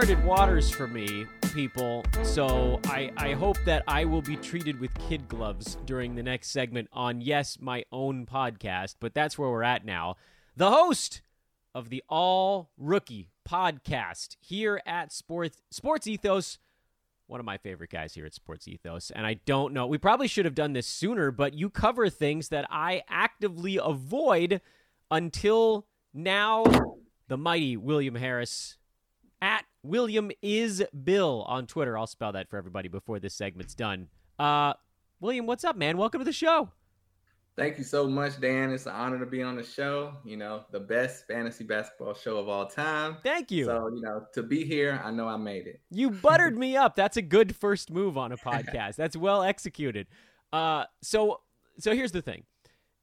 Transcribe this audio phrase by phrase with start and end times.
[0.00, 2.02] Uncharted waters for me, people.
[2.22, 6.52] So I, I hope that I will be treated with kid gloves during the next
[6.52, 10.16] segment on, yes, my own podcast, but that's where we're at now.
[10.56, 11.20] The host
[11.74, 16.56] of the All Rookie podcast here at Sports, Sports Ethos,
[17.26, 19.10] one of my favorite guys here at Sports Ethos.
[19.10, 22.48] And I don't know, we probably should have done this sooner, but you cover things
[22.48, 24.62] that I actively avoid
[25.10, 26.64] until now.
[27.28, 28.78] The mighty William Harris
[29.42, 31.96] at William is Bill on Twitter.
[31.96, 34.08] I'll spell that for everybody before this segment's done.
[34.38, 34.74] Uh,
[35.20, 35.96] William, what's up, man?
[35.96, 36.68] Welcome to the show.
[37.56, 38.72] Thank you so much, Dan.
[38.72, 40.14] It's an honor to be on the show.
[40.24, 43.18] You know, the best fantasy basketball show of all time.
[43.22, 43.66] Thank you.
[43.66, 45.80] So, you know, to be here, I know I made it.
[45.90, 46.94] You buttered me up.
[46.94, 48.96] That's a good first move on a podcast.
[48.96, 50.06] That's well executed.
[50.52, 51.40] Uh, so,
[51.78, 52.44] so here's the thing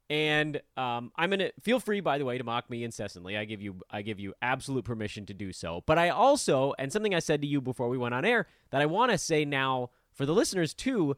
[0.10, 3.38] and um, I'm gonna feel free, by the way, to mock me incessantly.
[3.38, 5.84] I give you I give you absolute permission to do so.
[5.86, 8.82] But I also, and something I said to you before we went on air that
[8.82, 11.16] I want to say now for the listeners too.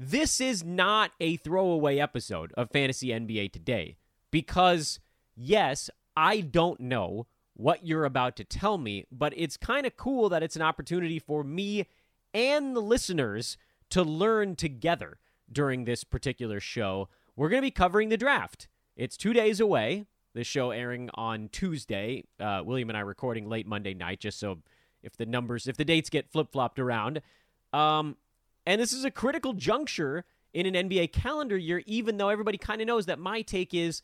[0.00, 3.96] This is not a throwaway episode of Fantasy NBA Today
[4.30, 5.00] because
[5.34, 10.28] yes, I don't know what you're about to tell me, but it's kind of cool
[10.28, 11.86] that it's an opportunity for me
[12.32, 13.56] and the listeners
[13.90, 15.18] to learn together
[15.50, 17.08] during this particular show
[17.38, 18.66] we're going to be covering the draft.
[18.96, 20.06] It's two days away.
[20.34, 22.24] The show airing on Tuesday.
[22.40, 24.58] Uh, William and I recording late Monday night, just so
[25.04, 27.22] if the numbers, if the dates get flip flopped around.
[27.72, 28.16] Um,
[28.66, 32.80] and this is a critical juncture in an NBA calendar year, even though everybody kind
[32.80, 34.02] of knows that my take is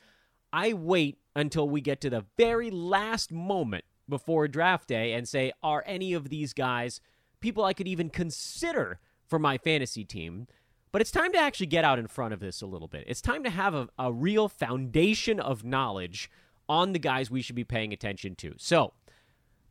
[0.52, 5.52] I wait until we get to the very last moment before draft day and say,
[5.60, 7.00] are any of these guys
[7.40, 10.46] people I could even consider for my fantasy team?
[10.94, 13.02] But it's time to actually get out in front of this a little bit.
[13.08, 16.30] It's time to have a, a real foundation of knowledge
[16.68, 18.54] on the guys we should be paying attention to.
[18.58, 18.92] So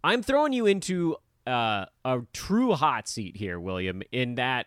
[0.04, 1.16] I'm throwing you into
[1.48, 4.66] uh, a true hot seat here, William, in that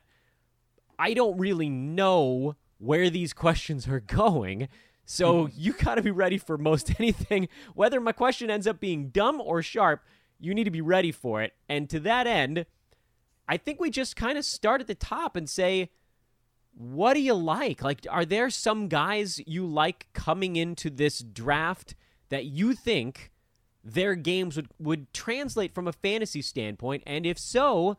[0.99, 4.69] I don't really know where these questions are going.
[5.05, 7.49] So you got to be ready for most anything.
[7.75, 10.05] Whether my question ends up being dumb or sharp,
[10.41, 11.53] you need to be ready for it.
[11.69, 12.65] And to that end,
[13.47, 15.91] I think we just kind of start at the top and say,
[16.76, 17.82] what do you like?
[17.82, 21.94] Like, are there some guys you like coming into this draft
[22.28, 23.32] that you think
[23.82, 27.03] their games would, would translate from a fantasy standpoint?
[27.06, 27.97] And if so,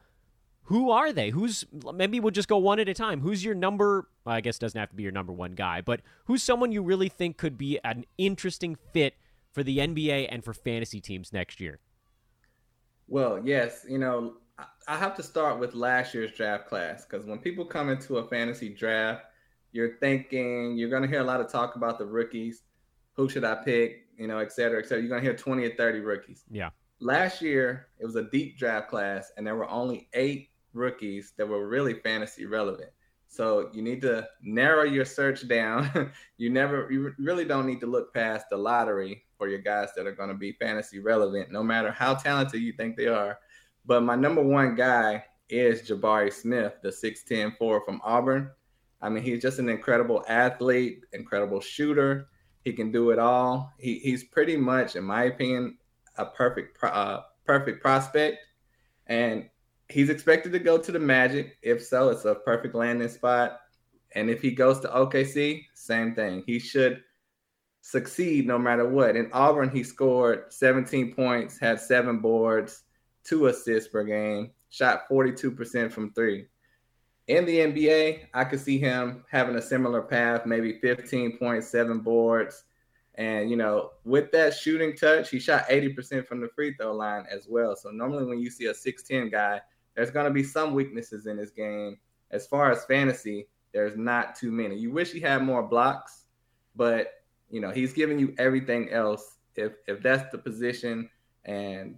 [0.64, 1.32] who are they?
[1.32, 3.22] Who's maybe we'll just go one at a time.
[3.22, 4.10] Who's your number?
[4.26, 6.84] Well, I guess doesn't have to be your number one guy, but who's someone you
[6.84, 9.16] really think could be an interesting fit
[9.54, 11.80] for the NBA and for fantasy teams next year?
[13.08, 14.34] Well, yes, you know,
[14.88, 18.28] I have to start with last year's draft class because when people come into a
[18.28, 19.26] fantasy draft,
[19.72, 22.64] you're thinking you're going to hear a lot of talk about the rookies.
[23.14, 24.06] Who should I pick?
[24.18, 25.02] You know, et cetera, et cetera.
[25.02, 26.44] You're going to hear 20 or 30 rookies.
[26.50, 26.70] Yeah.
[27.00, 31.48] Last year, it was a deep draft class, and there were only eight rookies that
[31.48, 32.90] were really fantasy relevant.
[33.28, 36.12] So you need to narrow your search down.
[36.38, 40.08] you never, you really don't need to look past the lottery for your guys that
[40.08, 43.38] are going to be fantasy relevant, no matter how talented you think they are
[43.88, 48.52] but my number one guy is Jabari Smith, the 6'10 4 from Auburn.
[49.02, 52.28] I mean, he's just an incredible athlete, incredible shooter.
[52.64, 53.72] He can do it all.
[53.78, 55.78] He, he's pretty much, in my opinion,
[56.18, 58.40] a perfect uh, perfect prospect.
[59.06, 59.50] And
[59.88, 61.58] he's expected to go to the Magic.
[61.62, 63.62] If so, it's a perfect landing spot.
[64.16, 66.44] And if he goes to OKC, same thing.
[66.46, 67.04] He should
[67.82, 69.16] succeed no matter what.
[69.16, 72.84] In Auburn, he scored 17 points, had seven boards,
[73.28, 76.46] two assists per game, shot 42% from three.
[77.28, 82.64] In the NBA, I could see him having a similar path, maybe 15.7 boards.
[83.16, 87.26] And, you know, with that shooting touch, he shot 80% from the free throw line
[87.30, 87.76] as well.
[87.76, 89.60] So normally when you see a 6'10 guy,
[89.96, 91.98] there's going to be some weaknesses in his game.
[92.32, 94.78] As far as fantasy, there's not too many.
[94.78, 96.26] You wish he had more blocks,
[96.76, 99.38] but, you know, he's giving you everything else.
[99.56, 101.10] If, if that's the position
[101.44, 101.96] and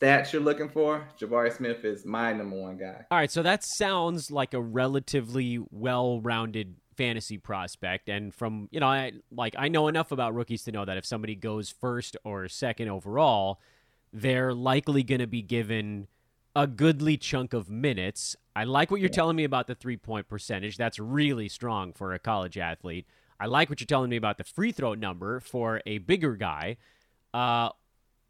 [0.00, 3.04] stats you're looking for, Jabari Smith is my number one guy.
[3.10, 8.86] All right, so that sounds like a relatively well-rounded fantasy prospect and from, you know,
[8.86, 12.46] I like I know enough about rookies to know that if somebody goes first or
[12.48, 13.60] second overall,
[14.12, 16.08] they're likely going to be given
[16.54, 18.36] a goodly chunk of minutes.
[18.54, 19.14] I like what you're yeah.
[19.14, 20.76] telling me about the three-point percentage.
[20.76, 23.06] That's really strong for a college athlete.
[23.38, 26.76] I like what you're telling me about the free throw number for a bigger guy.
[27.32, 27.70] Uh,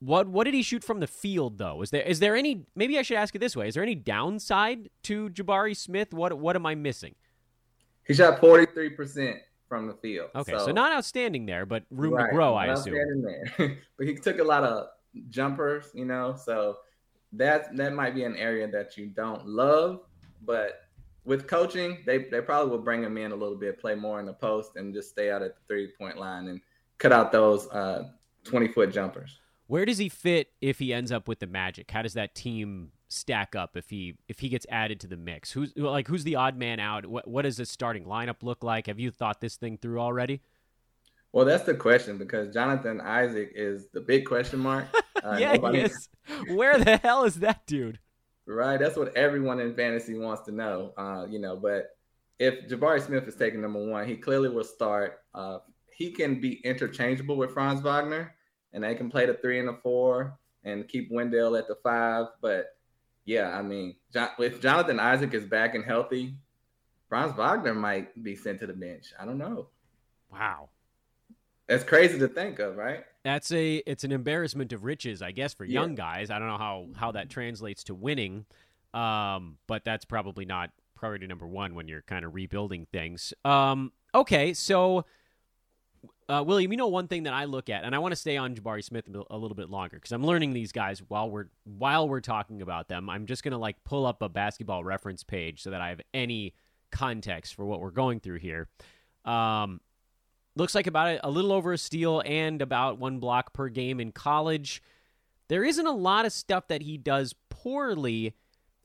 [0.01, 1.83] what what did he shoot from the field though?
[1.83, 3.69] Is there is there any maybe I should ask it this way.
[3.69, 6.13] Is there any downside to Jabari Smith?
[6.13, 7.15] What what am I missing?
[8.07, 9.39] He shot 43%
[9.69, 10.31] from the field.
[10.35, 13.23] Okay, so, so not outstanding there, but room right, to grow, I assume.
[13.23, 13.79] there.
[13.97, 14.89] but he took a lot of
[15.29, 16.35] jumpers, you know.
[16.35, 16.79] So
[17.35, 20.01] that that might be an area that you don't love,
[20.43, 20.83] but
[21.25, 24.27] with coaching, they they probably will bring him in a little bit, play more in
[24.27, 26.61] the post, and just stay out at the three point line and
[26.99, 28.09] cut out those uh,
[28.45, 29.39] twenty foot jumpers.
[29.71, 31.93] Where does he fit if he ends up with the Magic?
[31.93, 35.53] How does that team stack up if he if he gets added to the mix?
[35.53, 37.07] Who's like who's the odd man out?
[37.07, 38.89] What what does the starting lineup look like?
[38.89, 40.41] Have you thought this thing through already?
[41.31, 44.87] Well, that's the question because Jonathan Isaac is the big question mark.
[45.23, 45.87] Uh, yeah, nobody...
[46.49, 47.99] Where the hell is that dude?
[48.47, 50.95] Right, that's what everyone in fantasy wants to know.
[50.97, 51.91] Uh, you know, but
[52.39, 55.19] if Jabari Smith is taking number one, he clearly will start.
[55.35, 55.59] Uh,
[55.95, 58.35] he can be interchangeable with Franz Wagner,
[58.73, 62.27] and they can play the three and the four and keep Wendell at the five.
[62.41, 62.77] But
[63.25, 66.35] yeah, I mean, if Jonathan Isaac is back and healthy,
[67.09, 69.13] Franz Wagner might be sent to the bench.
[69.21, 69.69] I don't know.
[70.33, 70.69] Wow.
[71.67, 73.05] That's crazy to think of, right?
[73.23, 75.81] That's a it's an embarrassment of riches, I guess, for yeah.
[75.81, 76.31] young guys.
[76.31, 78.45] I don't know how how that translates to winning,
[78.93, 83.33] um, but that's probably not priority number one when you're kind of rebuilding things.
[83.45, 85.05] Um, okay, so
[86.31, 88.37] uh, William, you know one thing that I look at, and I want to stay
[88.37, 92.09] on Jabari Smith a little bit longer because I'm learning these guys while we're while
[92.09, 93.11] we're talking about them.
[93.11, 96.55] I'm just gonna like pull up a basketball reference page so that I have any
[96.93, 98.69] context for what we're going through here.
[99.25, 99.81] Um,
[100.55, 103.99] looks like about a, a little over a steal and about one block per game
[103.99, 104.83] in college.
[105.49, 108.35] There isn't a lot of stuff that he does poorly,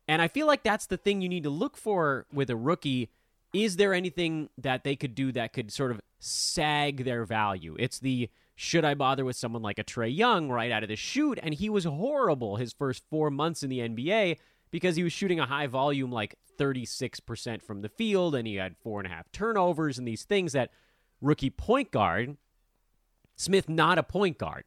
[0.08, 3.12] and I feel like that's the thing you need to look for with a rookie.
[3.54, 7.76] Is there anything that they could do that could sort of sag their value?
[7.80, 10.96] It's the should I bother with someone like a Trae Young right out of the
[10.96, 11.40] shoot?
[11.42, 14.38] And he was horrible his first four months in the NBA
[14.72, 18.78] because he was shooting a high volume, like 36% from the field, and he had
[18.78, 20.72] four and a half turnovers and these things that
[21.22, 22.38] rookie point guard.
[23.36, 24.64] Smith not a point guard.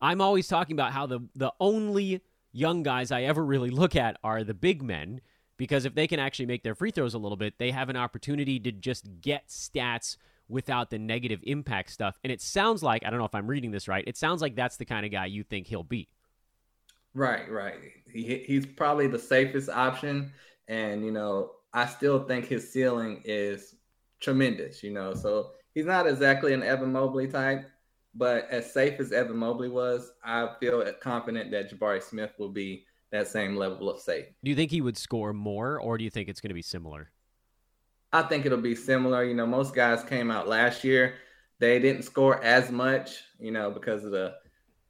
[0.00, 2.22] I'm always talking about how the the only
[2.52, 5.20] young guys I ever really look at are the big men
[5.60, 7.96] because if they can actually make their free throws a little bit, they have an
[7.96, 10.16] opportunity to just get stats
[10.48, 12.18] without the negative impact stuff.
[12.24, 14.02] And it sounds like I don't know if I'm reading this right.
[14.06, 16.08] It sounds like that's the kind of guy you think he'll be.
[17.12, 17.74] Right, right.
[18.10, 20.32] He, he's probably the safest option,
[20.66, 23.74] and you know I still think his ceiling is
[24.18, 24.82] tremendous.
[24.82, 27.68] You know, so he's not exactly an Evan Mobley type,
[28.14, 32.86] but as safe as Evan Mobley was, I feel confident that Jabari Smith will be
[33.10, 34.26] that same level of safe.
[34.42, 36.62] Do you think he would score more, or do you think it's going to be
[36.62, 37.10] similar?
[38.12, 39.24] I think it'll be similar.
[39.24, 41.14] You know, most guys came out last year,
[41.60, 44.34] they didn't score as much, you know, because of the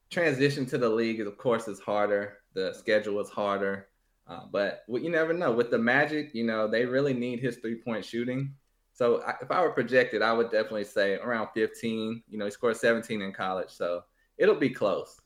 [0.09, 2.39] transition to the league, of course, is harder.
[2.55, 3.89] The schedule is harder.
[4.27, 5.51] Uh, but you never know.
[5.51, 8.55] With the Magic, you know, they really need his three point shooting.
[8.93, 12.23] So if I were projected, I would definitely say around 15.
[12.29, 14.03] You know, he scored 17 in college, so
[14.39, 15.21] it'll be close.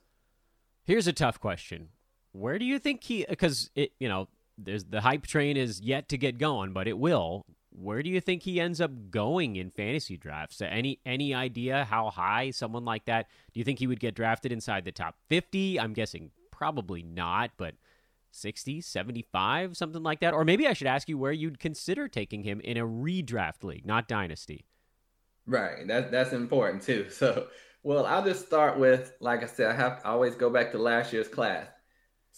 [0.84, 1.88] Here's a tough question:
[2.34, 3.24] Where do you think he?
[3.28, 4.28] Because it, you know,
[4.58, 7.46] there's the hype train is yet to get going, but it will.
[7.70, 10.60] Where do you think he ends up going in fantasy drafts?
[10.60, 13.28] Any any idea how high someone like that?
[13.52, 15.78] Do you think he would get drafted inside the top 50?
[15.78, 17.74] I'm guessing probably not, but
[18.32, 20.34] 60, 75, something like that?
[20.34, 23.86] Or maybe I should ask you where you'd consider taking him in a redraft league,
[23.86, 24.64] not dynasty.
[25.46, 25.86] Right.
[25.86, 27.06] That, that's important too.
[27.10, 27.46] So,
[27.84, 30.78] well, I'll just start with, like I said, I have to always go back to
[30.78, 31.66] last year's class.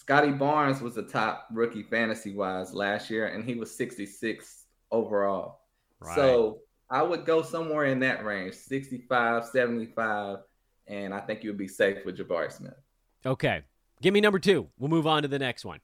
[0.06, 5.62] Scottie Barnes was the top rookie fantasy wise last year, and he was 66 overall.
[5.98, 6.14] Right.
[6.14, 10.38] So I would go somewhere in that range 65, 75,
[10.86, 12.80] and I think you would be safe with Jabari Smith.
[13.24, 13.62] Okay.
[14.00, 14.68] Give me number two.
[14.78, 15.80] We'll move on to the next one.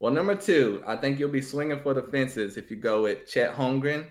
[0.00, 3.26] Well, number two, I think you'll be swinging for the fences if you go with
[3.26, 4.04] Chet Holmgren.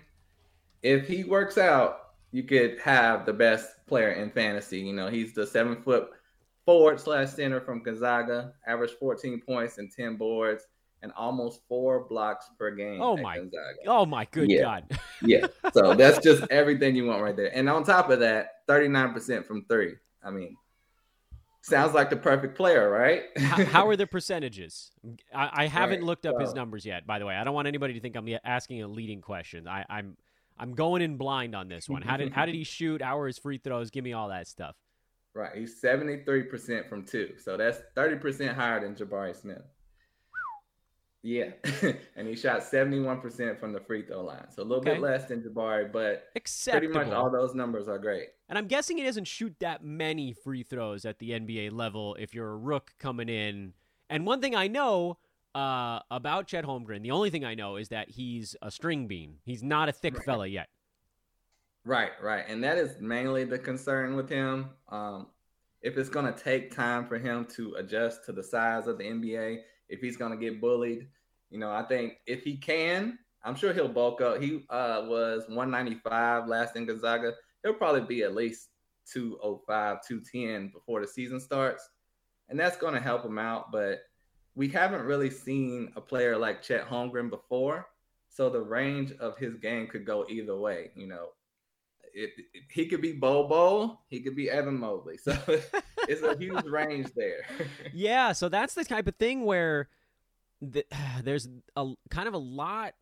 [0.82, 2.00] If he works out,
[2.32, 4.80] you could have the best player in fantasy.
[4.80, 6.10] You know, he's the seven foot
[6.68, 10.66] forward slash center from Gonzaga, averaged 14 points and 10 boards,
[11.00, 13.00] and almost four blocks per game.
[13.00, 13.78] Oh my, Gonzaga.
[13.86, 14.60] oh my good yeah.
[14.60, 14.98] God.
[15.22, 15.46] yeah.
[15.72, 17.50] So that's just everything you want right there.
[17.56, 19.94] And on top of that, 39% from three.
[20.22, 20.58] I mean,
[21.62, 23.22] Sounds like the perfect player, right?
[23.38, 24.90] how, how, are the percentages?
[25.34, 26.06] I, I haven't right.
[26.06, 27.06] looked up his numbers yet.
[27.06, 29.66] By the way, I don't want anybody to think I'm asking a leading question.
[29.66, 30.18] I, I'm
[30.58, 32.02] I'm going in blind on this one.
[32.02, 33.02] How did how did he shoot?
[33.02, 33.90] How are his free throws?
[33.90, 34.76] Give me all that stuff.
[35.38, 39.62] Right, he's seventy three percent from two, so that's thirty percent higher than Jabari Smith.
[41.22, 41.50] Yeah,
[42.16, 44.94] and he shot seventy one percent from the free throw line, so a little okay.
[44.94, 46.92] bit less than Jabari, but Acceptable.
[46.92, 48.30] pretty much all those numbers are great.
[48.48, 52.34] And I'm guessing he doesn't shoot that many free throws at the NBA level if
[52.34, 53.74] you're a rook coming in.
[54.10, 55.18] And one thing I know
[55.54, 59.36] uh, about Chet Holmgren, the only thing I know is that he's a string bean.
[59.44, 60.24] He's not a thick right.
[60.24, 60.68] fella yet.
[61.88, 64.68] Right, right, and that is mainly the concern with him.
[64.90, 65.28] Um,
[65.80, 69.04] if it's going to take time for him to adjust to the size of the
[69.04, 71.08] NBA, if he's going to get bullied.
[71.48, 74.38] You know, I think if he can, I'm sure he'll bulk up.
[74.42, 77.32] He uh, was 195 last in Gonzaga.
[77.62, 78.68] He'll probably be at least
[79.10, 81.88] 205, 210 before the season starts.
[82.50, 83.72] And that's going to help him out.
[83.72, 84.00] But
[84.54, 87.86] we haven't really seen a player like Chet Holmgren before.
[88.28, 90.90] So the range of his game could go either way.
[90.94, 91.28] You know,
[92.18, 95.16] it, it, he could be Bol Bol, he could be Evan Mobley.
[95.16, 95.36] So
[96.08, 97.46] it's a huge range there.
[97.92, 99.88] yeah, so that's the type of thing where
[100.60, 100.84] the,
[101.22, 102.94] there's a kind of a lot.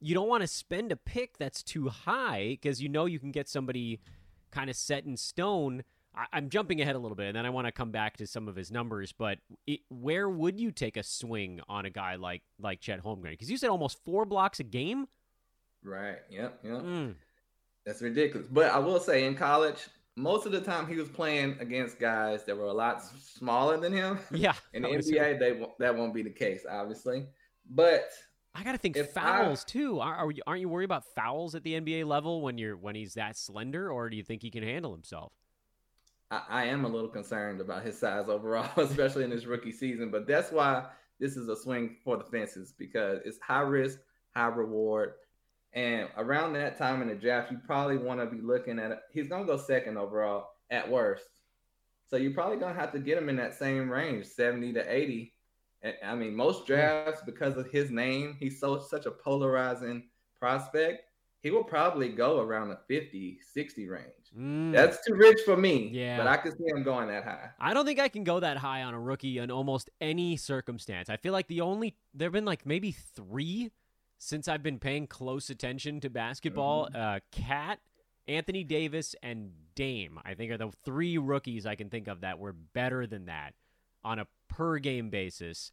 [0.00, 3.30] You don't want to spend a pick that's too high because you know you can
[3.30, 4.00] get somebody
[4.50, 5.84] kind of set in stone.
[6.14, 8.26] I, am jumping ahead a little bit, and then I want to come back to
[8.26, 9.12] some of his numbers.
[9.12, 13.30] But it, where would you take a swing on a guy like like Chet Holmgren?
[13.30, 15.06] Because you said almost four blocks a game.
[15.84, 16.18] Right.
[16.30, 16.60] Yep.
[16.64, 16.82] Yep.
[16.82, 17.14] Mm.
[17.84, 18.46] That's ridiculous.
[18.50, 22.44] But I will say, in college, most of the time he was playing against guys
[22.44, 24.18] that were a lot smaller than him.
[24.32, 24.54] Yeah.
[24.72, 27.26] In the NBA, they that won't be the case, obviously.
[27.70, 28.10] But
[28.54, 30.00] I got to think fouls I, too.
[30.00, 32.94] Are, are you, aren't you worried about fouls at the NBA level when you're when
[32.94, 35.32] he's that slender, or do you think he can handle himself?
[36.30, 40.10] I, I am a little concerned about his size overall, especially in his rookie season.
[40.10, 40.86] But that's why
[41.18, 43.98] this is a swing for the fences because it's high risk,
[44.34, 45.14] high reward.
[45.74, 49.04] And around that time in the draft, you probably want to be looking at.
[49.12, 51.24] He's going to go second overall at worst.
[52.08, 54.94] So you're probably going to have to get him in that same range, 70 to
[54.94, 55.32] 80.
[56.04, 61.04] I mean, most drafts, because of his name, he's so such a polarizing prospect.
[61.40, 64.04] He will probably go around the 50, 60 range.
[64.38, 64.72] Mm.
[64.72, 65.88] That's too rich for me.
[65.92, 66.18] Yeah.
[66.18, 67.48] But I can see him going that high.
[67.58, 71.10] I don't think I can go that high on a rookie in almost any circumstance.
[71.10, 73.72] I feel like the only, there have been like maybe three
[74.24, 76.96] since I've been paying close attention to basketball, mm-hmm.
[76.96, 77.80] uh, KAT,
[78.28, 82.38] Anthony Davis, and Dame, I think are the three rookies I can think of that
[82.38, 83.54] were better than that
[84.04, 85.72] on a per game basis.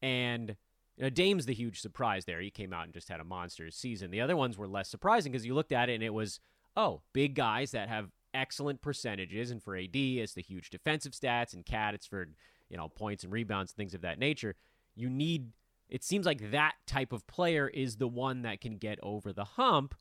[0.00, 0.56] And
[0.96, 2.40] you know, Dame's the huge surprise there.
[2.40, 4.10] He came out and just had a monster season.
[4.10, 6.40] The other ones were less surprising because you looked at it and it was,
[6.78, 9.50] oh, big guys that have excellent percentages.
[9.50, 12.28] And for AD, it's the huge defensive stats, and KAT, it's for
[12.70, 14.54] you know points and rebounds, and things of that nature.
[14.96, 15.50] You need
[15.90, 19.44] it seems like that type of player is the one that can get over the
[19.44, 19.94] hump.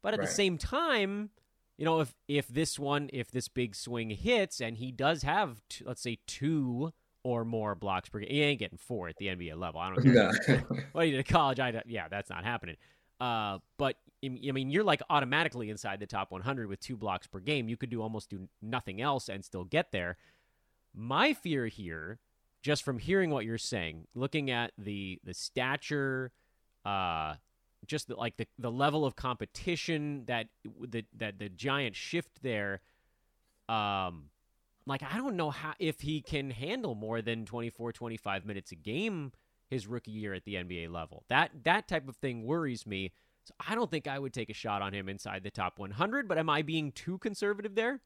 [0.00, 0.28] But at right.
[0.28, 1.30] the same time,
[1.76, 5.60] you know, if if this one, if this big swing hits and he does have,
[5.70, 6.92] let let's say, two
[7.24, 9.80] or more blocks per game, he ain't getting four at the NBA level.
[9.80, 10.12] I don't care.
[10.68, 10.76] No.
[10.92, 12.76] what you did at college, I yeah, that's not happening.
[13.20, 17.40] Uh, but I mean, you're like automatically inside the top 100 with two blocks per
[17.40, 17.68] game.
[17.68, 20.16] You could do almost do nothing else and still get there.
[20.94, 22.20] My fear here
[22.64, 26.32] just from hearing what you're saying, looking at the the stature,
[26.86, 27.34] uh,
[27.86, 30.48] just the, like the the level of competition that
[30.80, 32.80] the that the giant shift there,
[33.68, 34.30] um,
[34.86, 38.76] like I don't know how if he can handle more than 24, 25 minutes a
[38.76, 39.32] game
[39.68, 41.24] his rookie year at the NBA level.
[41.28, 43.12] That that type of thing worries me.
[43.44, 46.26] So I don't think I would take a shot on him inside the top 100.
[46.26, 48.00] But am I being too conservative there?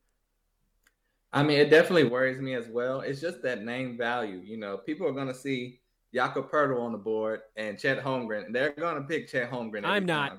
[1.33, 3.01] I mean, it definitely worries me as well.
[3.01, 4.41] It's just that name value.
[4.43, 5.81] You know, people are going to see
[6.15, 9.85] Jakob Poeltl on the board and Chet Holmgren, and they're going to pick Chet Holmgren.
[9.85, 10.39] I'm not.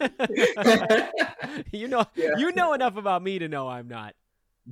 [1.72, 2.36] you know, yeah.
[2.36, 4.14] you know enough about me to know I'm not.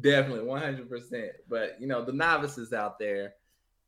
[0.01, 0.91] Definitely, 100.
[0.91, 3.35] percent But you know, the novices out there,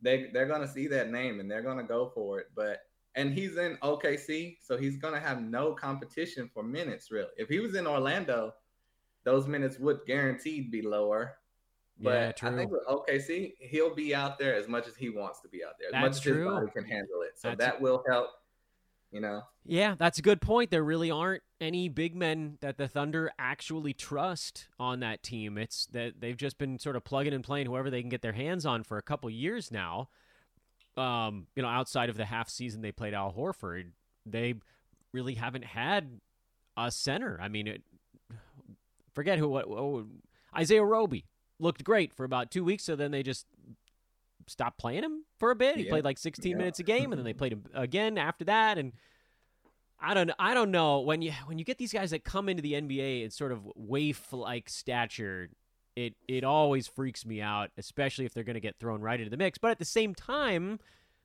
[0.01, 2.47] they they're going to see that name and they're going to go for it.
[2.55, 2.83] But
[3.17, 7.11] and he's in OKC, so he's going to have no competition for minutes.
[7.11, 8.55] Really, if he was in Orlando,
[9.25, 11.39] those minutes would guaranteed be lower
[11.99, 12.51] but yeah, true.
[12.51, 15.65] I think with OKC, he'll be out there as much as he wants to be
[15.65, 16.45] out there, as that's much as true.
[16.45, 17.39] his body can handle it.
[17.39, 18.29] So that's that will help.
[19.13, 19.43] You know.
[19.65, 20.71] Yeah, that's a good point.
[20.71, 25.57] There really aren't any big men that the Thunder actually trust on that team.
[25.57, 28.33] It's that they've just been sort of plugging and playing whoever they can get their
[28.33, 30.09] hands on for a couple years now.
[30.97, 33.93] Um, you know, outside of the half season they played Al Horford,
[34.27, 34.55] they
[35.13, 36.21] really haven't had
[36.77, 37.39] a center.
[37.41, 37.83] I mean, it,
[39.15, 40.07] forget who what oh,
[40.55, 41.25] Isaiah Roby
[41.59, 42.85] looked great for about two weeks.
[42.85, 43.47] So then they just
[44.47, 45.77] stopped playing him for a bit.
[45.77, 45.91] He yeah.
[45.91, 46.57] played like 16 yeah.
[46.57, 48.79] minutes a game, and then they played him again after that.
[48.79, 48.93] And
[50.01, 52.63] I don't, I don't know when you when you get these guys that come into
[52.63, 55.51] the NBA in sort of waif like stature.
[55.95, 59.31] It it always freaks me out, especially if they're going to get thrown right into
[59.31, 59.59] the mix.
[59.59, 60.79] But at the same time,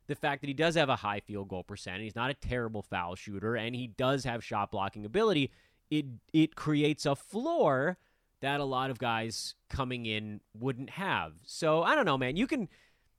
[0.07, 2.81] the fact that he does have a high field goal percent, he's not a terrible
[2.81, 5.51] foul shooter, and he does have shot blocking ability.
[5.89, 7.97] It it creates a floor
[8.41, 11.33] that a lot of guys coming in wouldn't have.
[11.45, 12.36] So I don't know, man.
[12.36, 12.67] You can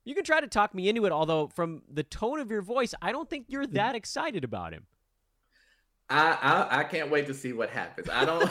[0.05, 2.93] you can try to talk me into it, although from the tone of your voice,
[3.01, 4.85] I don't think you're that excited about him.
[6.09, 8.09] I, I, I can't wait to see what happens.
[8.09, 8.49] I don't.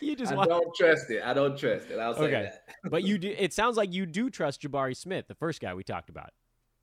[0.00, 0.50] you just I want...
[0.50, 1.22] don't trust it.
[1.24, 1.98] I don't trust it.
[1.98, 2.42] I'll say okay.
[2.42, 2.64] that.
[2.90, 3.34] but you do.
[3.38, 6.30] It sounds like you do trust Jabari Smith, the first guy we talked about.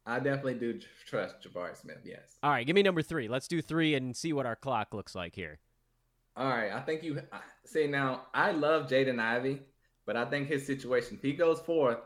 [0.06, 2.00] I definitely do trust Jabari Smith.
[2.06, 2.38] Yes.
[2.42, 3.28] All right, give me number three.
[3.28, 5.60] Let's do three and see what our clock looks like here.
[6.38, 7.20] All right, I think you
[7.66, 8.28] see now.
[8.34, 9.60] I love Jaden Ivey,
[10.06, 11.16] but I think his situation.
[11.16, 11.98] If he goes fourth,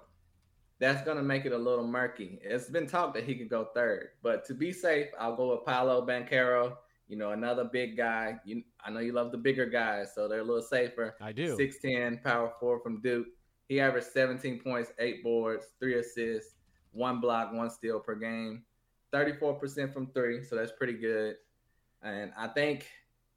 [0.80, 2.40] that's gonna make it a little murky.
[2.42, 5.66] It's been talked that he could go third, but to be safe, I'll go with
[5.66, 6.78] Paolo Banchero.
[7.10, 8.40] You know, another big guy.
[8.46, 11.18] You, I know you love the bigger guys, so they're a little safer.
[11.20, 11.58] I do.
[11.58, 13.28] Six ten, power four from Duke.
[13.68, 16.56] He averaged 17 points, eight boards, three assists
[16.92, 18.64] one block, one steal per game,
[19.14, 20.44] 34% from three.
[20.44, 21.36] So that's pretty good.
[22.04, 22.88] And I think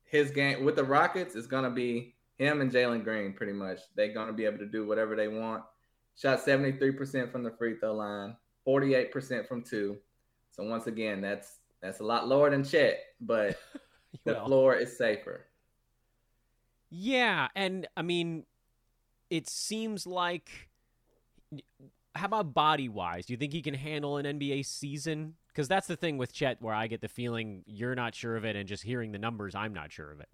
[0.05, 3.79] his game with the Rockets is going to be him and Jalen Green pretty much.
[3.97, 5.63] They're going to be able to do whatever they want.
[6.17, 9.99] Shot 73% from the free throw line, 48% from two.
[10.53, 13.59] So once again, that's that's a lot lower than Chet, but
[14.25, 15.47] the well, floor is safer.
[16.91, 18.45] Yeah, and I mean,
[19.29, 20.49] it seems like
[22.15, 23.27] how about body wise?
[23.27, 25.35] Do you think he can handle an NBA season?
[25.55, 28.45] Because that's the thing with Chet, where I get the feeling you're not sure of
[28.45, 30.29] it, and just hearing the numbers, I'm not sure of it.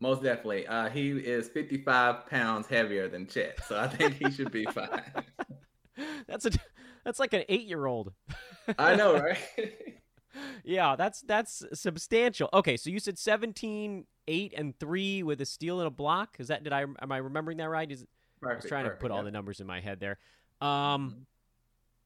[0.00, 0.66] Most definitely.
[0.66, 5.02] Uh, he is 55 pounds heavier than Chet, so I think he should be fine.
[6.26, 6.50] that's a
[7.04, 8.12] that's like an eight year old.
[8.78, 9.38] I know, right?
[10.64, 12.48] yeah, that's that's substantial.
[12.52, 16.36] Okay, so you said 17, 8, and 3 with a steal and a block.
[16.38, 17.90] Is that did I am I remembering that right?
[17.90, 18.04] Is
[18.40, 19.18] perfect, I was trying perfect, to put yeah.
[19.18, 20.18] all the numbers in my head there.
[20.60, 21.20] Um, mm-hmm.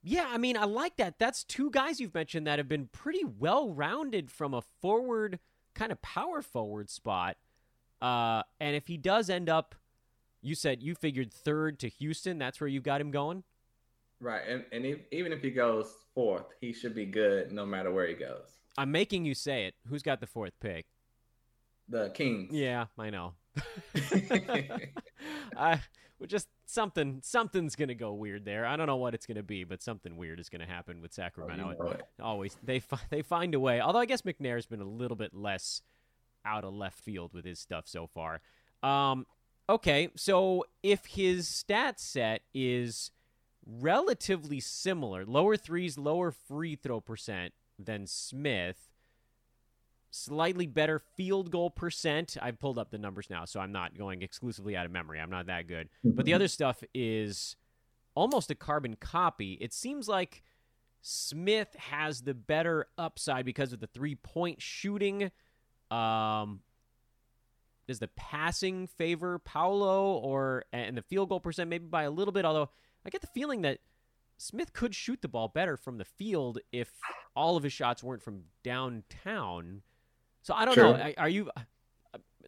[0.02, 1.18] Yeah, I mean, I like that.
[1.18, 5.38] That's two guys you've mentioned that have been pretty well rounded from a forward
[5.74, 7.36] kind of power forward spot.
[8.00, 9.76] Uh, and if he does end up,
[10.40, 12.38] you said you figured third to Houston.
[12.38, 13.44] That's where you've got him going.
[14.20, 17.92] Right, and and if, even if he goes fourth, he should be good no matter
[17.92, 18.46] where he goes.
[18.76, 19.74] I'm making you say it.
[19.88, 20.86] Who's got the fourth pick?
[21.88, 22.52] The Kings.
[22.52, 23.34] Yeah, I know.
[25.56, 25.80] I
[26.26, 28.64] just something something's gonna go weird there.
[28.64, 31.76] I don't know what it's gonna be, but something weird is gonna happen with Sacramento.
[31.78, 33.80] Oh, you know always they fi- they find a way.
[33.80, 35.82] Although I guess McNair's been a little bit less
[36.44, 38.40] out of left field with his stuff so far.
[38.82, 39.26] Um,
[39.68, 43.10] okay, so if his stat set is
[43.64, 48.91] relatively similar, lower threes, lower free throw percent than Smith,
[50.24, 52.36] slightly better field goal percent.
[52.40, 55.20] I've pulled up the numbers now, so I'm not going exclusively out of memory.
[55.20, 55.88] I'm not that good.
[56.04, 57.56] But the other stuff is
[58.14, 59.58] almost a carbon copy.
[59.60, 60.42] It seems like
[61.00, 65.30] Smith has the better upside because of the three point shooting.
[65.90, 66.60] Um,
[67.88, 72.32] does the passing favor Paolo or and the field goal percent maybe by a little
[72.32, 72.44] bit?
[72.44, 72.70] Although
[73.04, 73.78] I get the feeling that
[74.38, 76.90] Smith could shoot the ball better from the field if
[77.36, 79.82] all of his shots weren't from downtown.
[80.42, 80.96] So I don't sure.
[80.96, 81.12] know.
[81.16, 81.50] Are you?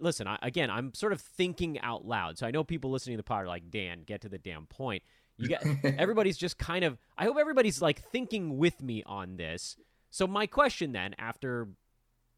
[0.01, 2.39] Listen, I, again, I'm sort of thinking out loud.
[2.39, 4.67] So I know people listening to the pod are like, Dan, get to the damn
[4.67, 5.03] point.
[5.37, 5.65] You get
[5.99, 6.99] everybody's just kind of.
[7.17, 9.77] I hope everybody's like thinking with me on this.
[10.11, 11.69] So my question then, after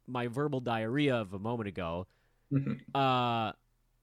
[0.07, 2.07] my verbal diarrhea of a moment ago,
[2.53, 2.75] mm-hmm.
[2.95, 3.53] uh,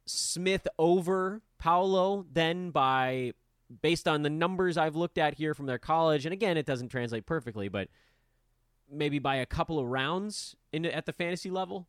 [0.06, 3.34] Smith over Paolo then by
[3.82, 6.90] based on the numbers I've looked at here from their college, and again, it doesn't
[6.90, 7.88] translate perfectly, but
[8.94, 11.88] maybe by a couple of rounds in at the fantasy level?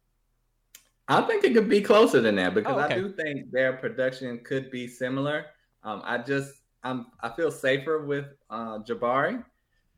[1.08, 2.94] I think it could be closer than that because oh, okay.
[2.94, 5.46] I do think their production could be similar.
[5.82, 9.44] Um, I just I'm I feel safer with uh, Jabari,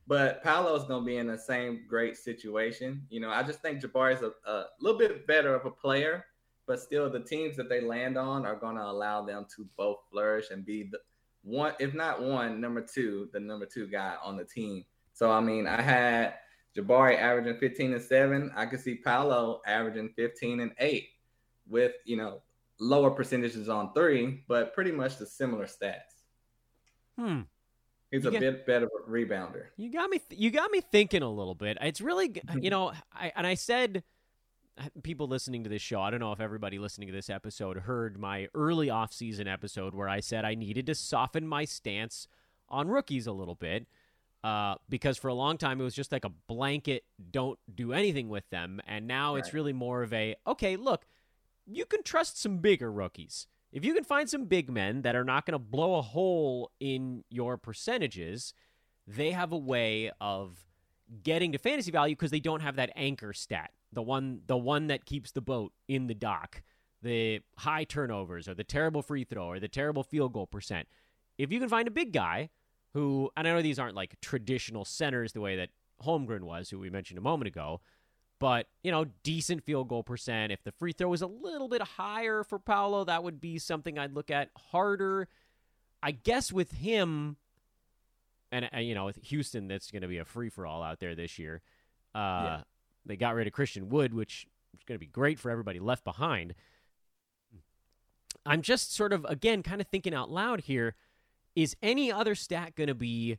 [0.07, 3.07] but Paolo's gonna be in the same great situation.
[3.09, 6.25] You know, I just think Jabari's a, a little bit better of a player,
[6.67, 10.51] but still the teams that they land on are gonna allow them to both flourish
[10.51, 10.99] and be the
[11.43, 14.85] one, if not one, number two, the number two guy on the team.
[15.13, 16.35] So I mean, I had
[16.77, 18.53] Jabari averaging 15 and 7.
[18.55, 21.09] I could see Paolo averaging 15 and 8
[21.69, 22.43] with, you know,
[22.79, 26.23] lower percentages on three, but pretty much the similar stats.
[27.19, 27.43] Hmm.
[28.11, 29.67] He's you a get, bit better rebounder.
[29.77, 30.19] You got me.
[30.19, 31.77] Th- you got me thinking a little bit.
[31.81, 34.05] It's really, you know, I and I said,
[35.03, 36.01] people listening to this show.
[36.01, 40.09] I don't know if everybody listening to this episode heard my early off-season episode where
[40.09, 42.29] I said I needed to soften my stance
[42.69, 43.87] on rookies a little bit
[44.47, 48.29] uh, because for a long time it was just like a blanket don't do anything
[48.29, 48.81] with them.
[48.87, 49.41] And now right.
[49.41, 51.05] it's really more of a okay look
[51.67, 53.49] you can trust some bigger rookies.
[53.73, 56.71] If you can find some big men that are not going to blow a hole
[56.79, 58.55] in your percentages
[59.09, 60.65] they have a way of
[61.25, 64.87] getting to fantasy value because they don't have that anchor stat the one the one
[64.87, 66.63] that keeps the boat in the dock
[67.03, 70.87] the high turnovers or the terrible free throw or the terrible field goal percent.
[71.37, 72.51] If you can find a big guy
[72.97, 75.69] who, and I know these aren't like traditional centers the way that
[76.03, 77.83] Holmgren was, who we mentioned a moment ago,
[78.39, 80.51] but you know, decent field goal percent.
[80.51, 83.99] If the free throw was a little bit higher for Paolo, that would be something
[83.99, 85.29] I'd look at harder.
[86.03, 87.37] I guess with him,
[88.51, 90.99] and uh, you know, with Houston, that's going to be a free for all out
[90.99, 91.61] there this year.
[92.15, 92.61] Uh, yeah.
[93.05, 96.03] They got rid of Christian Wood, which is going to be great for everybody left
[96.03, 96.55] behind.
[98.47, 100.95] I'm just sort of again kind of thinking out loud here.
[101.57, 103.39] Is any other stat going to be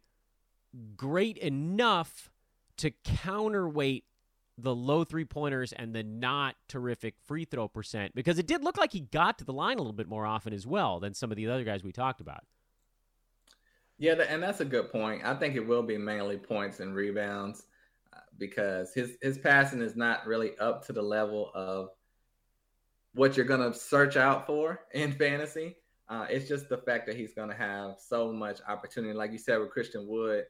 [0.97, 2.29] great enough
[2.77, 4.03] to counterweight
[4.57, 8.77] the low three pointers and the not terrific free throw percent because it did look
[8.77, 11.31] like he got to the line a little bit more often as well than some
[11.31, 12.43] of the other guys we talked about.
[13.99, 15.23] Yeah, and that's a good point.
[15.23, 17.65] I think it will be mainly points and rebounds
[18.13, 21.89] uh, because his his passing is not really up to the level of
[23.13, 25.77] what you're going to search out for in fantasy.
[26.09, 29.37] Uh, it's just the fact that he's going to have so much opportunity, like you
[29.37, 30.45] said with Christian Wood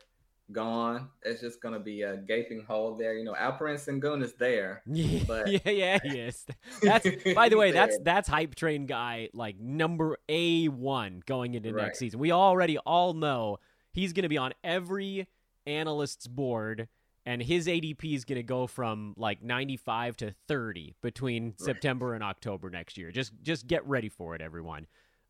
[0.52, 1.10] gone.
[1.24, 3.16] It's just gonna be a gaping hole there.
[3.16, 4.82] You know, Alperen Sengun is there.
[5.28, 6.46] But yeah, yeah, yes.
[6.82, 11.74] That's by the way, that's that's hype train guy like number A one going into
[11.74, 11.84] right.
[11.84, 12.20] next season.
[12.20, 13.58] We already all know
[13.92, 15.28] he's gonna be on every
[15.66, 16.88] analyst's board.
[17.26, 21.60] And his ADP is going to go from like 95 to 30 between right.
[21.60, 23.12] September and October next year.
[23.12, 24.88] Just just get ready for it, everyone.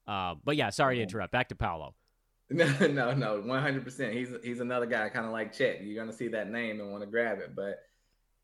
[0.07, 1.31] Uh, but yeah, sorry to interrupt.
[1.31, 1.93] Back to Paolo.
[2.49, 4.13] No, no, no, one hundred percent.
[4.13, 5.83] He's he's another guy, kind of like Chet.
[5.83, 7.79] You're gonna see that name and want to grab it, but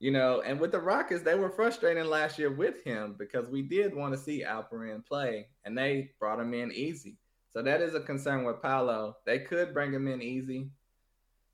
[0.04, 3.62] you know, and with the Rockets, they were frustrating last year with him because we
[3.62, 7.15] did want to see Alperen play, and they brought him in easy.
[7.54, 9.15] So that is a concern with Paolo.
[9.26, 10.67] They could bring him in easy.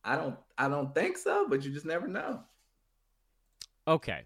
[0.03, 2.41] I don't, I don't think so, but you just never know.
[3.87, 4.23] Okay,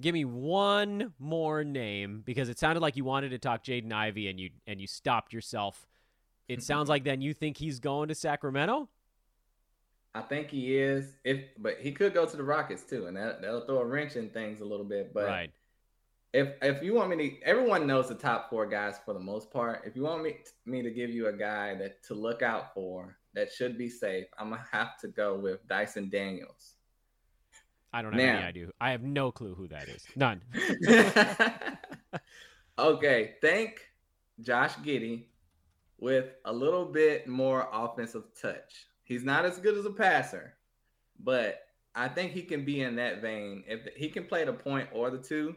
[0.00, 4.28] give me one more name because it sounded like you wanted to talk Jaden Ivey,
[4.28, 5.86] and you and you stopped yourself
[6.48, 8.88] it sounds like then you think he's going to Sacramento.
[10.14, 11.16] I think he is.
[11.24, 14.16] If but he could go to the Rockets too, and that that'll throw a wrench
[14.16, 15.12] in things a little bit.
[15.12, 15.50] But right.
[16.32, 19.52] if if you want me to, everyone knows the top four guys for the most
[19.52, 19.82] part.
[19.84, 23.18] If you want me me to give you a guy that to look out for
[23.34, 26.74] that should be safe, I'm gonna have to go with Dyson Daniels.
[27.92, 28.66] I don't have now, any idea.
[28.80, 30.04] I have no clue who that is.
[30.14, 30.42] None.
[32.78, 33.80] okay, thank
[34.40, 35.24] Josh Giddey
[35.98, 38.86] with a little bit more offensive touch.
[39.04, 40.54] He's not as good as a passer,
[41.18, 41.60] but
[41.94, 43.64] I think he can be in that vein.
[43.66, 45.56] If he can play the point or the two,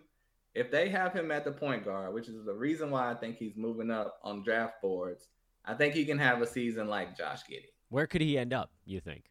[0.55, 3.37] if they have him at the point guard, which is the reason why I think
[3.37, 5.27] he's moving up on draft boards,
[5.65, 7.69] I think he can have a season like Josh Giddey.
[7.89, 9.30] Where could he end up, you think?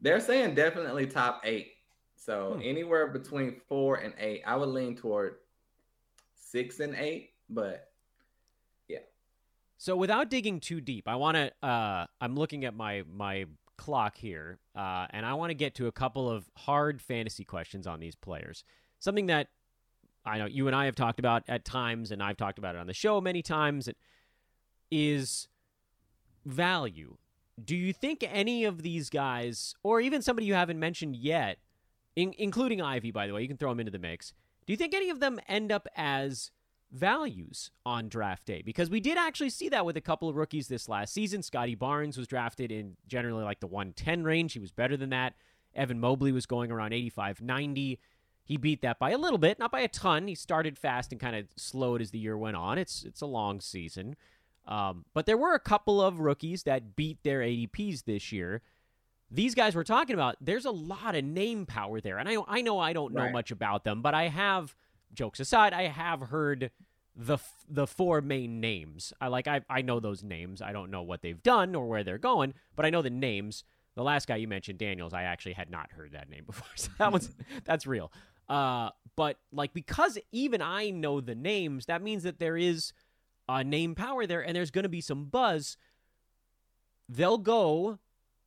[0.00, 1.72] They're saying definitely top eight.
[2.16, 2.60] So hmm.
[2.62, 4.42] anywhere between four and eight.
[4.46, 5.36] I would lean toward
[6.34, 7.90] six and eight, but
[8.88, 8.98] yeah.
[9.78, 11.66] so without digging too deep, I want to.
[11.66, 15.86] Uh, I'm looking at my my clock here, uh, and I want to get to
[15.86, 18.64] a couple of hard fantasy questions on these players.
[18.98, 19.48] Something that
[20.24, 22.78] I know you and I have talked about at times, and I've talked about it
[22.78, 23.88] on the show many times.
[23.88, 23.96] It
[24.90, 25.48] is
[26.44, 27.16] value.
[27.62, 31.58] Do you think any of these guys, or even somebody you haven't mentioned yet,
[32.14, 34.32] in, including Ivey, by the way, you can throw him into the mix.
[34.66, 36.50] Do you think any of them end up as
[36.90, 40.68] values on draft day because we did actually see that with a couple of rookies
[40.68, 41.42] this last season.
[41.42, 44.52] Scottie Barnes was drafted in generally like the 110 range.
[44.52, 45.34] He was better than that.
[45.74, 48.00] Evan Mobley was going around 85 90.
[48.44, 50.28] He beat that by a little bit, not by a ton.
[50.28, 52.78] He started fast and kind of slowed as the year went on.
[52.78, 54.16] It's it's a long season.
[54.66, 58.62] Um, but there were a couple of rookies that beat their ADPs this year.
[59.30, 62.18] These guys we're talking about, there's a lot of name power there.
[62.18, 63.32] And I, I know I don't know right.
[63.32, 64.74] much about them, but I have–
[65.16, 66.70] jokes aside, I have heard
[67.16, 69.12] the the four main names.
[69.20, 70.62] I like I I know those names.
[70.62, 73.64] I don't know what they've done or where they're going, but I know the names.
[73.94, 76.68] The last guy you mentioned, Daniels, I actually had not heard that name before.
[76.76, 78.12] So that was that's real.
[78.48, 82.92] Uh, but like because even I know the names, that means that there is
[83.48, 85.76] a name power there, and there's going to be some buzz.
[87.08, 87.98] They'll go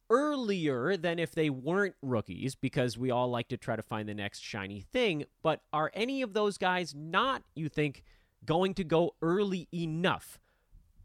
[0.10, 4.14] earlier than if they weren't rookies because we all like to try to find the
[4.14, 5.26] next shiny thing.
[5.42, 8.04] But are any of those guys not, you think,
[8.46, 10.40] going to go early enough?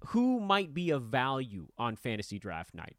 [0.09, 2.97] Who might be of value on fantasy draft night?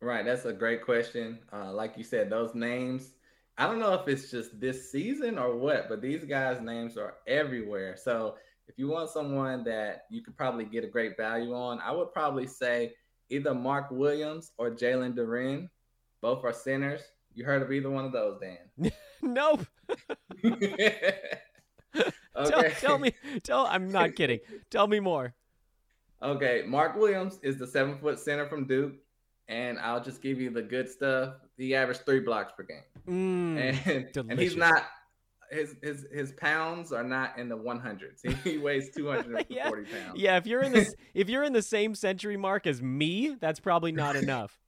[0.00, 1.38] Right, that's a great question.
[1.52, 3.12] Uh, like you said, those names.
[3.58, 7.16] I don't know if it's just this season or what, but these guys' names are
[7.26, 7.96] everywhere.
[7.96, 8.36] So
[8.72, 12.10] if you want someone that you could probably get a great value on, I would
[12.10, 12.94] probably say
[13.28, 15.68] either Mark Williams or Jalen Duren.
[16.22, 17.02] Both are centers.
[17.34, 18.90] You heard of either one of those, Dan?
[19.22, 19.66] nope.
[20.44, 21.18] okay.
[22.34, 23.12] tell, tell, me.
[23.42, 23.66] Tell.
[23.66, 24.40] I'm not kidding.
[24.70, 25.34] Tell me more.
[26.22, 28.94] Okay, Mark Williams is the seven foot center from Duke,
[29.48, 31.34] and I'll just give you the good stuff.
[31.58, 34.84] He averaged three blocks per game, Mm, and, and he's not.
[35.52, 38.20] His, his his pounds are not in the 100s.
[38.22, 39.70] He, he weighs 240 Yeah.
[39.70, 40.18] pounds.
[40.20, 43.60] yeah, if you're in this, if you're in the same century mark as me, that's
[43.60, 44.58] probably not enough.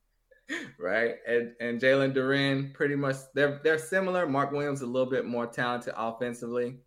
[0.79, 1.15] right?
[1.27, 4.27] And and Jalen Duren pretty much they're they're similar.
[4.27, 6.77] Mark Williams a little bit more talented offensively.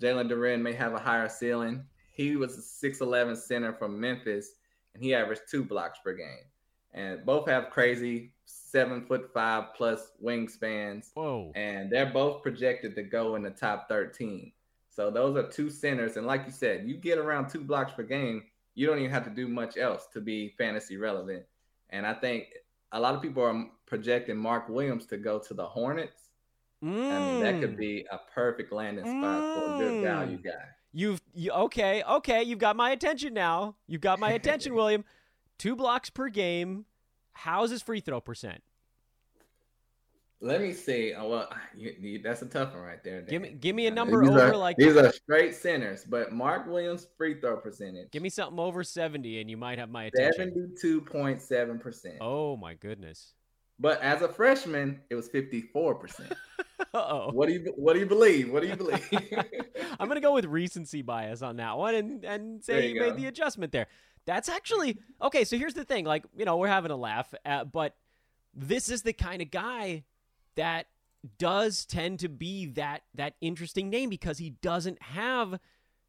[0.00, 1.84] Jalen Duren may have a higher ceiling.
[2.12, 4.52] He was a six eleven center from Memphis,
[4.94, 6.44] and he averaged two blocks per game.
[6.92, 8.32] And both have crazy
[8.74, 11.52] seven foot five plus wingspans, Whoa.
[11.54, 14.50] and they're both projected to go in the top thirteen.
[14.90, 18.02] So those are two centers, and like you said, you get around two blocks per
[18.02, 18.42] game,
[18.74, 21.44] you don't even have to do much else to be fantasy relevant.
[21.90, 22.46] And I think
[22.90, 26.30] a lot of people are projecting Mark Williams to go to the Hornets.
[26.82, 27.78] I mean, that could Mm.
[27.78, 30.02] be a perfect landing spot for a good Mm.
[30.02, 30.64] value guy.
[30.92, 32.42] You've you, okay, okay.
[32.42, 33.76] You've got my attention now.
[33.88, 35.04] You've got my attention, William.
[35.58, 36.84] Two blocks per game.
[37.34, 38.62] How's his free throw percent?
[40.40, 41.14] Let me see.
[41.16, 43.22] Oh, well, you, you, that's a tough one right there.
[43.22, 46.32] Give me give me a number these over are, like these are straight centers, but
[46.32, 50.04] Mark Williams' free throw percentage give me something over seventy, and you might have my
[50.04, 50.52] attention.
[50.52, 52.16] seventy-two point seven percent.
[52.20, 53.32] Oh my goodness.
[53.78, 56.32] But as a freshman, it was fifty-four percent.
[56.94, 57.30] Uh-oh.
[57.32, 58.52] What do you What do you believe?
[58.52, 59.08] What do you believe?
[59.98, 63.16] I'm gonna go with recency bias on that one and and say you you made
[63.16, 63.88] the adjustment there.
[64.26, 65.44] That's actually okay.
[65.44, 67.96] So here's the thing, like you know, we're having a laugh, uh, but
[68.54, 70.04] this is the kind of guy
[70.54, 70.86] that
[71.38, 75.58] does tend to be that that interesting name because he doesn't have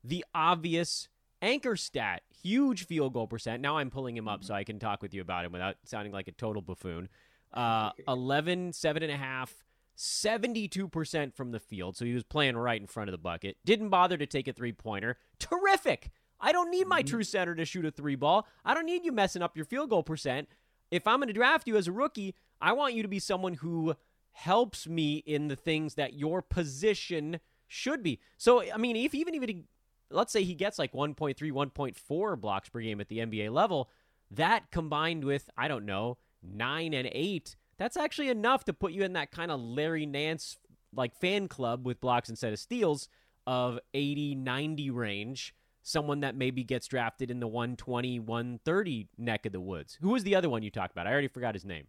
[0.04, 1.08] the obvious
[1.42, 2.22] anchor stat.
[2.44, 3.62] Huge field goal percent.
[3.62, 6.14] Now I'm pulling him up so I can talk with you about him without sounding
[6.14, 7.10] like a total buffoon.
[7.56, 9.64] Uh, 11, seven and a half,
[9.98, 11.96] 72% from the field.
[11.96, 13.58] So he was playing right in front of the bucket.
[13.66, 15.18] Didn't bother to take a three pointer.
[15.40, 16.12] Terrific.
[16.40, 17.08] I don't need my Mhm.
[17.08, 18.46] true center to shoot a three ball.
[18.66, 20.50] I don't need you messing up your field goal percent.
[20.92, 23.56] If I'm going to draft you as a rookie, I want you to be someone
[23.56, 23.96] who
[24.32, 28.20] helps me in the things that your position should be.
[28.38, 29.64] So, I mean, if even if he,
[30.10, 33.90] let's say he gets like 1.3, 1.4 blocks per game at the NBA level,
[34.30, 36.18] that combined with, I don't know,
[36.54, 40.58] nine and eight, that's actually enough to put you in that kind of Larry Nance
[40.94, 43.10] like fan club with blocks instead of steals
[43.48, 45.54] of 80, 90 range.
[45.84, 49.98] Someone that maybe gets drafted in the 120, 130 neck of the woods.
[50.02, 51.06] Who was the other one you talked about?
[51.06, 51.86] I already forgot his name.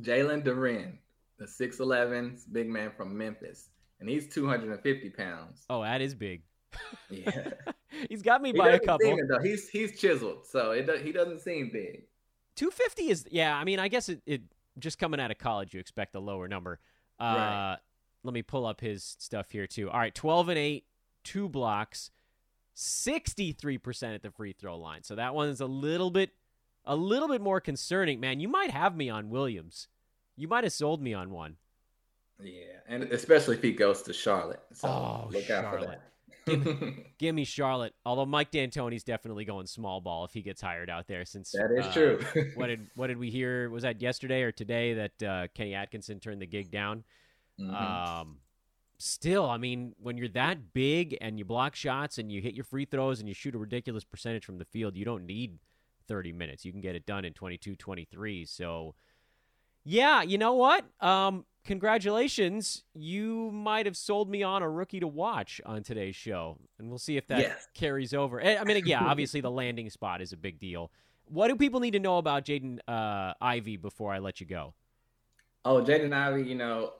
[0.00, 0.94] Jalen Duren,
[1.38, 3.68] the 6'11 big man from Memphis,
[4.00, 5.64] and he's 250 pounds.
[5.70, 6.42] Oh, that is big.
[7.08, 7.50] Yeah.
[8.08, 9.18] He's got me He by a couple.
[9.18, 9.40] it, though.
[9.42, 12.04] He's he's chiseled, so it do, he doesn't seem big.
[12.60, 14.42] 250 is yeah i mean i guess it, it
[14.78, 16.78] just coming out of college you expect a lower number.
[17.18, 17.78] Uh Right.
[18.22, 19.90] let me pull up his stuff here too.
[19.90, 20.84] All right 12 and 8
[21.24, 22.10] two blocks
[22.76, 25.02] 63% at the free throw line.
[25.02, 26.30] So that one's a little bit
[26.84, 28.20] a little bit more concerning.
[28.20, 29.88] Man you might have me on williams.
[30.36, 31.56] You might have sold me on one.
[32.42, 34.62] Yeah, and especially if he goes to Charlotte.
[34.72, 36.00] So Oh, look out for Charlotte.
[36.56, 36.94] That.
[37.18, 41.06] give me charlotte although mike d'antoni's definitely going small ball if he gets hired out
[41.06, 42.20] there since that is uh, true.
[42.54, 46.20] what did what did we hear was that yesterday or today that uh, kenny atkinson
[46.20, 47.04] turned the gig down
[47.60, 47.74] Mhm.
[47.74, 48.38] Um,
[48.98, 52.64] still, I mean, when you're that big and you block shots and you hit your
[52.64, 55.58] free throws and you shoot a ridiculous percentage from the field, you don't need
[56.08, 56.64] 30 minutes.
[56.64, 58.44] You can get it done in 22, 23.
[58.46, 58.94] So,
[59.84, 60.84] yeah, you know what?
[61.00, 62.84] Um, congratulations.
[62.94, 66.98] You might have sold me on a rookie to watch on today's show, and we'll
[66.98, 67.68] see if that Yes.
[67.74, 68.40] carries over.
[68.40, 70.90] Eh, I mean, yeah, obviously the landing spot is a big deal.
[71.26, 74.74] What do people need to know about Jaden uh, Ivey before I let you go?
[75.64, 76.92] Oh, Jaden Ivey, you know,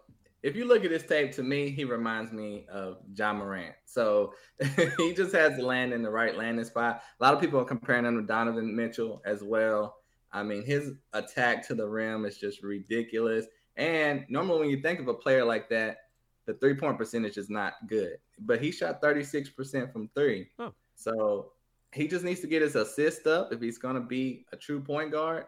[0.42, 3.75] if you look at this tape, to me, he reminds me of John Morant.
[3.85, 4.33] So
[4.99, 7.03] he just has to land in the right landing spot.
[7.20, 9.96] A lot of people are comparing him to Donovan Mitchell as well.
[10.33, 13.46] I mean, his attack to the rim is just ridiculous.
[13.81, 15.97] And normally, when you think of a player like that,
[16.45, 18.19] the three point percentage is not good.
[18.38, 20.49] But he shot 36% from three.
[20.59, 20.73] Oh.
[20.95, 21.53] So
[21.95, 24.81] he just needs to get his assist up if he's going to be a true
[24.81, 25.47] point guard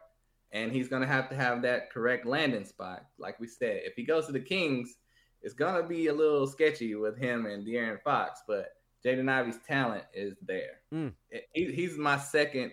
[0.52, 3.04] and he's going to have to have that correct landing spot.
[3.18, 4.96] Like we said, if he goes to the Kings,
[5.42, 9.58] it's going to be a little sketchy with him and De'Aaron Fox, but Jaden Ivey's
[9.66, 10.80] talent is there.
[10.94, 11.12] Mm.
[11.52, 12.72] He, he's my second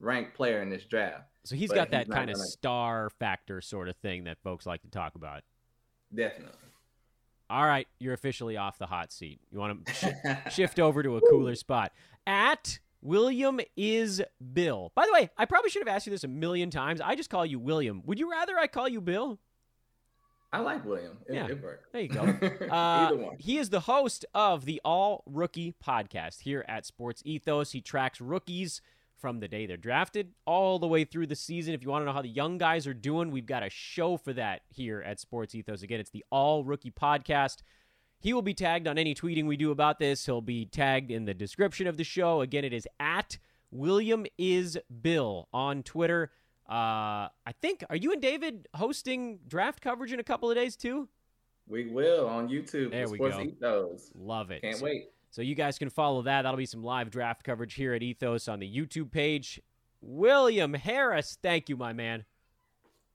[0.00, 1.24] ranked player in this draft.
[1.44, 4.38] So he's But got that he's kind of gonna- star factor sort of thing that
[4.42, 5.42] folks like to talk about.
[6.14, 6.56] Definitely.
[7.50, 9.38] All right, you're officially off the hot seat.
[9.52, 10.06] You want to sh-
[10.54, 11.92] shift over to a cooler spot.
[12.26, 14.22] At William is
[14.54, 14.90] Bill.
[14.94, 17.02] By the way, I probably should have asked you this a million times.
[17.02, 18.02] I just call you William.
[18.06, 19.38] Would you rather I call you Bill?
[20.54, 21.18] I like William.
[21.28, 21.46] It, Yeah.
[21.48, 21.60] it.
[21.92, 22.22] There you go.
[22.70, 23.36] Uh, Either one.
[23.38, 27.72] He is the host of the All Rookie podcast here at Sports Ethos.
[27.72, 28.80] He tracks rookies
[29.24, 31.72] from the day they're drafted all the way through the season.
[31.72, 34.18] If you want to know how the young guys are doing, we've got a show
[34.18, 35.80] for that here at Sports Ethos.
[35.80, 37.62] Again, it's the All Rookie Podcast.
[38.20, 40.26] He will be tagged on any tweeting we do about this.
[40.26, 42.42] He'll be tagged in the description of the show.
[42.42, 43.38] Again, it is at
[43.70, 46.30] William is Bill on Twitter.
[46.68, 50.76] Uh, I think are you and David hosting draft coverage in a couple of days
[50.76, 51.08] too?
[51.66, 52.90] We will on YouTube.
[52.90, 53.42] There we Sports go.
[53.42, 54.10] Ethos.
[54.14, 54.60] Love it.
[54.60, 55.04] Can't So- wait.
[55.34, 56.42] So you guys can follow that.
[56.42, 59.60] That'll be some live draft coverage here at Ethos on the YouTube page.
[60.00, 62.24] William Harris, thank you, my man.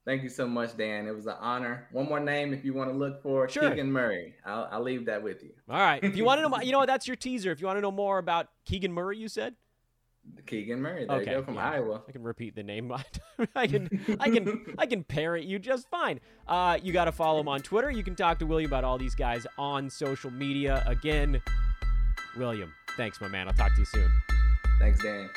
[0.04, 1.06] Thank you so much, Dan.
[1.06, 1.88] It was an honor.
[1.92, 3.70] One more name if you want to look for Sure.
[3.70, 4.34] Keegan Murray.
[4.44, 5.52] I'll, I'll leave that with you.
[5.70, 6.04] All right.
[6.04, 6.88] If you want to know, you know what?
[6.88, 7.52] That's your teaser.
[7.52, 9.54] If you want to know more about Keegan Murray, you said.
[10.44, 11.06] Keegan Murray.
[11.06, 11.70] There okay, you go from yeah.
[11.70, 12.02] Iowa.
[12.06, 12.92] I can repeat the name.
[13.56, 13.88] I can,
[14.20, 16.20] I can, I can parrot you just fine.
[16.46, 17.90] Uh, you got to follow him on Twitter.
[17.90, 20.84] You can talk to William about all these guys on social media.
[20.86, 21.40] Again,
[22.36, 23.48] William, thanks, my man.
[23.48, 24.10] I'll talk to you soon.
[24.78, 25.28] Thanks, Dan.